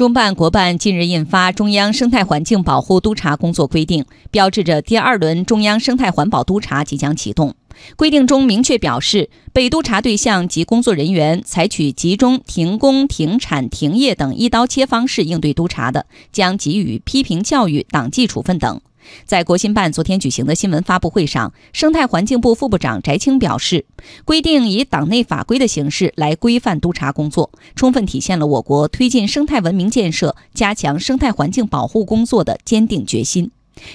[0.00, 7.54] 中办国办近日印发《中央生态环境保护督察工作规定》，标志着第二轮中央生态环保督查即将启动。
[7.96, 18.80] 规定中明确表示，被督查对象及工作人员采取集中停工、停产、停业等一刀切方式应对督查的，将给予批评教育、党纪处分等。
[19.24, 23.84] 在国新办昨天举行的新闻发布会上，生态环境部副部长翟青表示，
[24.24, 33.50] 规定以党内法规的形式来规范督查工作，充分体现了我国推进生态文明建设、加强生态环境保护工作的坚定决心。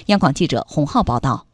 [0.06, 1.46] 央广记者洪浩报道。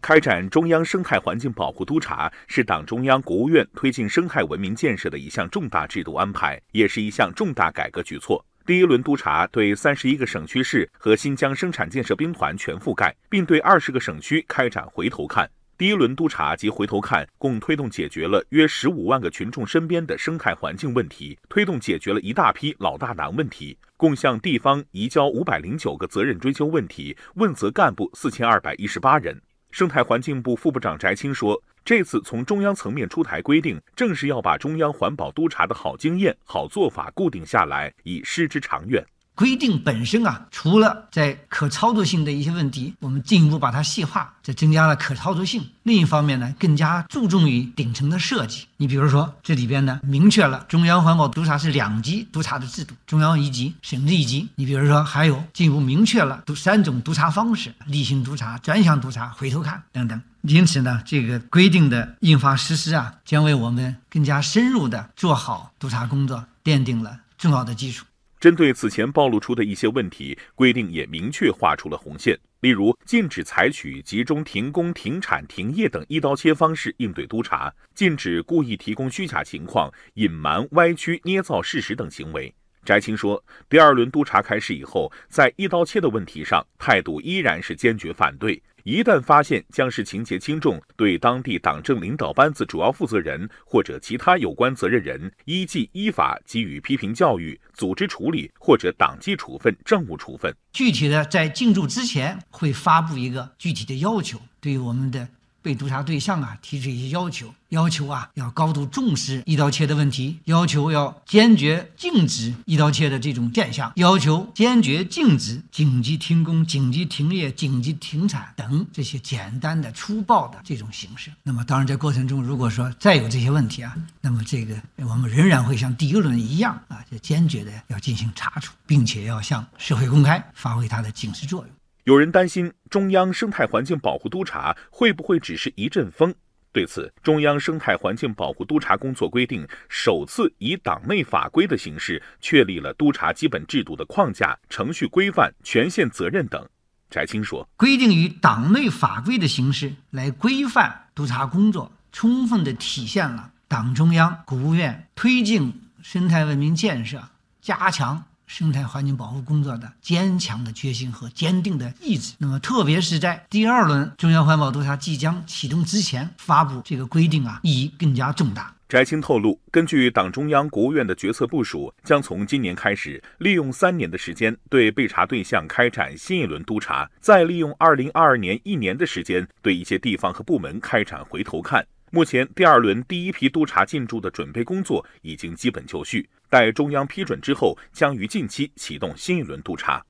[0.00, 8.44] 开展中央生态环境保护督查是党中央、国务院推进生态文明建设的一项重大制度安排，也是一项重大改革举措。
[8.64, 15.50] 第一轮督查对三十一个省区市和新疆生产建设兵团全覆盖，并对二十个省区开展回头看。
[15.76, 29.42] 第一轮督查及回头看共推动解决了约十五万个群众身边的生态环境问题，推动解决了一大批老大难问题，共向地方移交五百零九个责任追究问题，问责干部四千二百一十八人。
[29.72, 31.60] 生态环境部副部长翟青说。
[31.84, 39.04] 这次从中央层面出台规定，正是要把中央环保督查的好经验、好做法固定下来，以施之长远。
[39.42, 45.66] 规定本身啊，除了在可操作性的一些问题，我们进一步把它细化，这增加了可操作性。
[45.82, 48.66] 另一方面呢，更加注重于顶层的设计。
[48.76, 54.48] 你比如说，这里边呢，明确了中央环保督查是两级督查的制度，中央一级，省一级。
[54.54, 60.22] 你比如说，还有进一步明确了督三种督查方式：例行督查、专项督查、回头看等等。
[60.42, 68.06] 因此呢，这个规定的印发实施啊，将为我们更加深入的做好督查工作奠定了重要的基础。
[68.42, 82.52] 针对此前暴露出的一些问题，规定也明确划出了红线，例如禁止采取集中停工、停产、停业等一刀切方式应对督查，禁止故意提供虚假情况、隐瞒、歪曲、捏造事实等行为。
[82.84, 88.60] 翟青说，第二轮督查开始以后，在一刀切的问题上，态度依然是坚决反对。
[88.84, 100.52] 一旦发现将是情节轻重，对当地党政领导班子主要负责人或者其他有关责任人，依纪依法给予批评教育、组织处理或者党纪处分、政务处分。
[100.72, 105.28] 具体的，在进驻之前会发布一个具体的要求，对于我们的。
[105.62, 121.30] 被督查对象啊提出一些要求，要求啊要高度重视一刀切的问题，要求要坚决禁止一刀切的这种现象，要求坚决禁止紧急停工、紧急停业、紧急停产等这些简单的粗暴的这种形式。
[121.42, 131.70] 那么，当然在过程中，如果说再有这些问题啊，那么这个我们仍然会像第一轮一样啊，就坚决的要进行查处，并且要向社会公开，发挥它的警示作用。
[132.04, 136.34] 有人担心中央生态环境保护督察会不会只是一阵风？
[136.72, 146.68] 对此，中央生态环境保护督察工作规定首次以党内法规的形式确立了督察基本制度的框架、程序规范、权限责任等。
[147.08, 157.22] 翟青说：“规定以党内法规的形式来规范督察工作，充分的体现了党中央、国务院推进生态文明建设、
[157.60, 162.34] 加强。”生态环境保护工作的坚强的决心和坚定的意志。
[162.36, 168.76] 那么，特别是在第二轮中央环保督察即将启动之前发布这个规定啊，意义更加重大。
[168.90, 181.86] 翟青透露，根据党中央、国务院的决策部署，将从今年开始，利用三年的时间对被查对象开展新一轮督查，再利用二零二二年一年的时间对一些地方和部门开展回头看。
[182.14, 190.04] 目前，第二轮第一批督查进驻的准备工作已经基本就绪，待中央批准之后，将于近期启动新一轮督查。